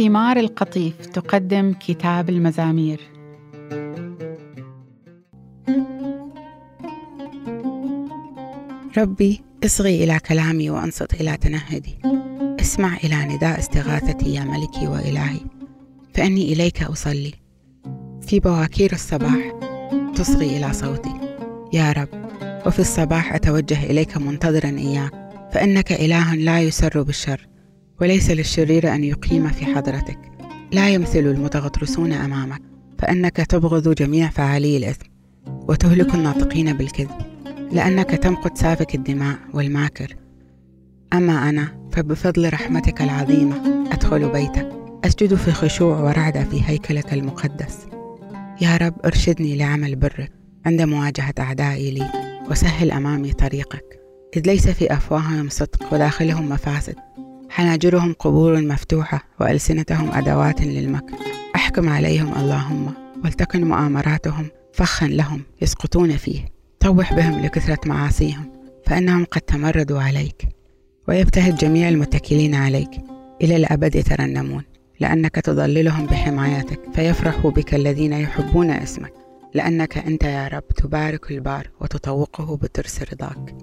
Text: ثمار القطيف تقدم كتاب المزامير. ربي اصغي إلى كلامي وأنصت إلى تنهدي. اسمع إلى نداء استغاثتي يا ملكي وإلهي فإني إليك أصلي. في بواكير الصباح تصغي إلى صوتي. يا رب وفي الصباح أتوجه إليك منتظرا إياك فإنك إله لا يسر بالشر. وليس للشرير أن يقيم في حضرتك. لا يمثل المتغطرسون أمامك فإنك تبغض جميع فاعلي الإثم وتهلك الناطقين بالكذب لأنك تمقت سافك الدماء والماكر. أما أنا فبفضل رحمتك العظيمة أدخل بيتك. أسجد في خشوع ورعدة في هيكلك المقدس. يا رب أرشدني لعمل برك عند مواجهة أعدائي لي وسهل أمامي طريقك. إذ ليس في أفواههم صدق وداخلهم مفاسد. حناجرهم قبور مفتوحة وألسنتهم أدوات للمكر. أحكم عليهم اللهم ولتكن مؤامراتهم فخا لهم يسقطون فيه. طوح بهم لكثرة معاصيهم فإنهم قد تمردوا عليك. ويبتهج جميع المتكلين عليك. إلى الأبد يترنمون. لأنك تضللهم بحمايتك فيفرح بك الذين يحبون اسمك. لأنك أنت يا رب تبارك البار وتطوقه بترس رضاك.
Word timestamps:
ثمار 0.00 0.36
القطيف 0.36 1.06
تقدم 1.06 1.72
كتاب 1.72 2.28
المزامير. 2.28 3.00
ربي 8.98 9.42
اصغي 9.64 10.04
إلى 10.04 10.18
كلامي 10.18 10.70
وأنصت 10.70 11.20
إلى 11.20 11.36
تنهدي. 11.36 11.98
اسمع 12.60 12.96
إلى 12.96 13.24
نداء 13.24 13.58
استغاثتي 13.58 14.34
يا 14.34 14.44
ملكي 14.44 14.86
وإلهي 14.86 15.40
فإني 16.14 16.52
إليك 16.52 16.82
أصلي. 16.82 17.34
في 18.22 18.40
بواكير 18.40 18.92
الصباح 18.92 19.52
تصغي 20.14 20.56
إلى 20.56 20.72
صوتي. 20.72 21.36
يا 21.72 21.92
رب 21.92 22.08
وفي 22.66 22.78
الصباح 22.78 23.34
أتوجه 23.34 23.90
إليك 23.90 24.16
منتظرا 24.16 24.70
إياك 24.70 25.12
فإنك 25.52 25.92
إله 25.92 26.34
لا 26.34 26.60
يسر 26.60 27.02
بالشر. 27.02 27.49
وليس 28.00 28.30
للشرير 28.30 28.94
أن 28.94 29.04
يقيم 29.04 29.48
في 29.48 29.64
حضرتك. 29.64 30.18
لا 30.72 30.88
يمثل 30.88 31.18
المتغطرسون 31.18 32.12
أمامك 32.12 32.62
فإنك 32.98 33.36
تبغض 33.36 33.94
جميع 33.94 34.28
فاعلي 34.28 34.76
الإثم 34.76 35.06
وتهلك 35.46 36.14
الناطقين 36.14 36.72
بالكذب 36.72 37.10
لأنك 37.72 38.10
تمقت 38.10 38.58
سافك 38.58 38.94
الدماء 38.94 39.38
والماكر. 39.54 40.16
أما 41.12 41.48
أنا 41.48 41.88
فبفضل 41.92 42.52
رحمتك 42.52 43.02
العظيمة 43.02 43.86
أدخل 43.92 44.28
بيتك. 44.28 44.68
أسجد 45.04 45.34
في 45.34 45.52
خشوع 45.52 46.00
ورعدة 46.00 46.44
في 46.44 46.62
هيكلك 46.66 47.12
المقدس. 47.12 47.86
يا 48.60 48.76
رب 48.76 48.94
أرشدني 49.04 49.56
لعمل 49.56 49.96
برك 49.96 50.32
عند 50.66 50.82
مواجهة 50.82 51.34
أعدائي 51.38 51.90
لي 51.90 52.06
وسهل 52.50 52.90
أمامي 52.90 53.32
طريقك. 53.32 54.00
إذ 54.36 54.46
ليس 54.46 54.68
في 54.68 54.92
أفواههم 54.92 55.48
صدق 55.48 55.94
وداخلهم 55.94 56.48
مفاسد. 56.48 56.94
حناجرهم 57.60 58.12
قبور 58.12 58.60
مفتوحة 58.60 59.24
وألسنتهم 59.40 60.12
أدوات 60.12 60.62
للمكر. 60.62 61.16
أحكم 61.56 61.88
عليهم 61.88 62.34
اللهم 62.36 62.92
ولتكن 63.24 63.64
مؤامراتهم 63.64 64.48
فخا 64.72 65.06
لهم 65.06 65.42
يسقطون 65.62 66.16
فيه. 66.16 66.44
طوح 66.80 67.14
بهم 67.14 67.40
لكثرة 67.40 67.78
معاصيهم 67.86 68.52
فإنهم 68.86 69.24
قد 69.24 69.40
تمردوا 69.40 70.00
عليك. 70.00 70.48
ويبتهج 71.08 71.56
جميع 71.56 71.88
المتكلين 71.88 72.54
عليك. 72.54 72.90
إلى 73.42 73.56
الأبد 73.56 73.94
يترنمون. 73.94 74.62
لأنك 75.00 75.34
تضللهم 75.34 76.06
بحمايتك 76.06 76.80
فيفرح 76.94 77.46
بك 77.46 77.74
الذين 77.74 78.12
يحبون 78.12 78.70
اسمك. 78.70 79.12
لأنك 79.54 79.98
أنت 79.98 80.24
يا 80.24 80.48
رب 80.48 80.68
تبارك 80.68 81.30
البار 81.30 81.70
وتطوقه 81.80 82.56
بترس 82.56 83.02
رضاك. 83.02 83.56